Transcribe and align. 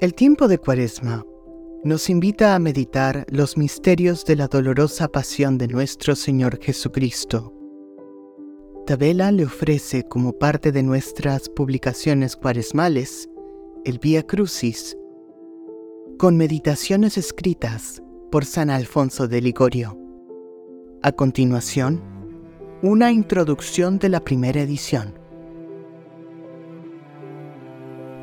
El 0.00 0.14
tiempo 0.14 0.46
de 0.46 0.58
Cuaresma 0.58 1.26
nos 1.82 2.08
invita 2.08 2.54
a 2.54 2.60
meditar 2.60 3.26
los 3.30 3.56
misterios 3.56 4.24
de 4.24 4.36
la 4.36 4.46
dolorosa 4.46 5.08
pasión 5.08 5.58
de 5.58 5.66
nuestro 5.66 6.14
Señor 6.14 6.60
Jesucristo. 6.62 7.52
Tabela 8.86 9.32
le 9.32 9.44
ofrece 9.44 10.04
como 10.04 10.34
parte 10.34 10.70
de 10.70 10.84
nuestras 10.84 11.48
publicaciones 11.48 12.36
cuaresmales 12.36 13.28
el 13.84 13.98
Vía 13.98 14.24
Crucis, 14.24 14.96
con 16.16 16.36
meditaciones 16.36 17.18
escritas 17.18 18.00
por 18.30 18.44
San 18.44 18.70
Alfonso 18.70 19.26
de 19.26 19.40
Ligorio. 19.40 19.98
A 21.02 21.10
continuación, 21.10 22.00
una 22.82 23.10
introducción 23.10 23.98
de 23.98 24.10
la 24.10 24.20
primera 24.20 24.60
edición. 24.60 25.17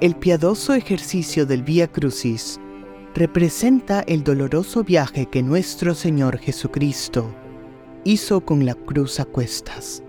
El 0.01 0.17
piadoso 0.17 0.73
ejercicio 0.73 1.45
del 1.45 1.63
Vía 1.63 1.87
Crucis 1.87 2.59
representa 3.13 4.01
el 4.01 4.25
doloroso 4.25 4.83
viaje 4.83 5.27
que 5.27 5.41
nuestro 5.41 5.95
Señor 5.95 6.37
Jesucristo 6.37 7.33
hizo 8.03 8.41
con 8.41 8.65
la 8.65 8.75
cruz 8.75 9.21
a 9.21 9.25
cuestas 9.25 10.03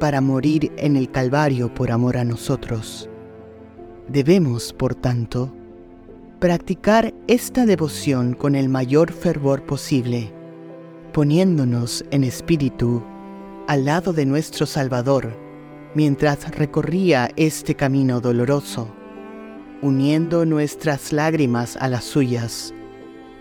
para 0.00 0.22
morir 0.22 0.72
en 0.78 0.96
el 0.96 1.10
Calvario 1.10 1.72
por 1.74 1.92
amor 1.92 2.16
a 2.16 2.24
nosotros. 2.24 3.10
Debemos, 4.08 4.72
por 4.72 4.94
tanto, 4.94 5.52
practicar 6.38 7.12
esta 7.26 7.66
devoción 7.66 8.32
con 8.32 8.54
el 8.54 8.70
mayor 8.70 9.12
fervor 9.12 9.66
posible, 9.66 10.32
poniéndonos 11.12 12.06
en 12.10 12.24
espíritu 12.24 13.04
al 13.68 13.84
lado 13.84 14.14
de 14.14 14.24
nuestro 14.24 14.64
Salvador 14.64 15.36
mientras 15.94 16.56
recorría 16.56 17.30
este 17.36 17.74
camino 17.74 18.22
doloroso 18.22 18.94
uniendo 19.82 20.44
nuestras 20.46 21.12
lágrimas 21.12 21.76
a 21.76 21.88
las 21.88 22.04
suyas 22.04 22.72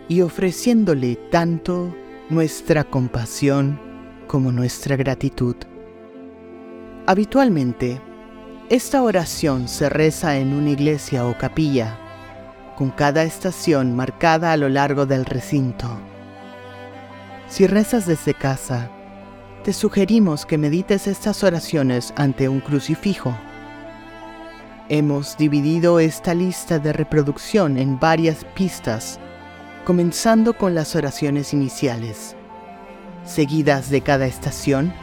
y 0.07 0.21
ofreciéndole 0.21 1.15
tanto 1.31 1.95
nuestra 2.29 2.83
compasión 2.83 3.79
como 4.27 4.51
nuestra 4.51 4.95
gratitud. 4.95 5.55
Habitualmente, 7.07 8.01
esta 8.69 9.03
oración 9.03 9.67
se 9.67 9.89
reza 9.89 10.37
en 10.37 10.53
una 10.53 10.71
iglesia 10.71 11.25
o 11.27 11.37
capilla, 11.37 11.99
con 12.75 12.89
cada 12.89 13.23
estación 13.23 13.95
marcada 13.95 14.51
a 14.51 14.57
lo 14.57 14.69
largo 14.69 15.05
del 15.05 15.25
recinto. 15.25 15.87
Si 17.47 17.67
rezas 17.67 18.07
desde 18.07 18.33
casa, 18.33 18.89
te 19.63 19.71
sugerimos 19.71 20.45
que 20.45 20.57
medites 20.57 21.07
estas 21.07 21.43
oraciones 21.43 22.13
ante 22.17 22.49
un 22.49 22.59
crucifijo 22.59 23.35
Hemos 24.87 25.35
dividido 25.35 25.99
esta 25.99 26.35
lista 26.35 26.77
de 26.77 26.93
reproducción 26.93 27.79
en 27.79 27.99
varias 27.99 28.45
pistas, 28.53 29.19
comenzando 29.83 30.53
con 30.53 30.75
las 30.75 30.95
oraciones 30.95 31.55
iniciales, 31.55 32.35
seguidas 33.23 33.89
de 33.89 34.01
cada 34.01 34.27
estación 34.27 34.93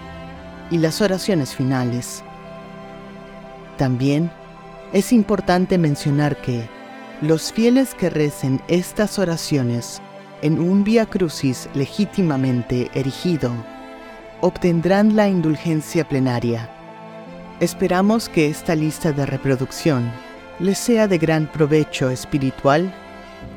y 0.71 0.79
las 0.79 1.01
oraciones 1.01 1.57
finales. 1.57 2.23
También 3.77 4.31
es 4.93 5.13
importante 5.13 5.79
mencionar 5.79 6.37
que 6.37 6.69
los 7.21 7.53
fieles 7.53 7.95
que 7.95 8.09
recen 8.09 8.63
estas 8.69 9.19
oraciones 9.19 10.01
en 10.43 10.61
un 10.61 10.85
Via 10.85 11.07
Crucis 11.07 11.69
legítimamente 11.75 12.89
erigido 12.95 13.51
obtendrán 14.43 15.17
la 15.17 15.29
indulgencia 15.29 16.09
plenaria 16.09 16.72
Esperamos 17.61 18.29
que 18.29 18.49
esta 18.49 18.75
lista 18.75 19.13
de 19.13 19.25
reproducción 19.25 20.11
le 20.59 20.75
sea 20.75 21.07
de 21.09 21.19
gran 21.19 21.51
provecho 21.51 22.11
espiritual 22.11 22.93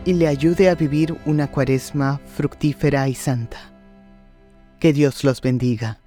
y 0.06 0.14
le 0.14 0.28
ayude 0.28 0.70
a 0.70 0.76
vivir 0.76 1.18
una 1.26 1.50
cuaresma 1.50 2.20
fructífera 2.36 3.08
y 3.10 3.16
santa. 3.16 3.58
Que 4.80 4.94
Dios 4.94 5.24
los 5.24 5.42
bendiga. 5.42 6.00